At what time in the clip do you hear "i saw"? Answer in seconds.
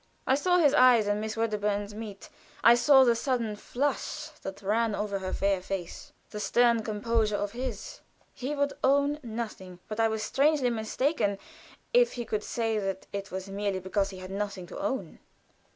0.25-0.57, 2.63-3.03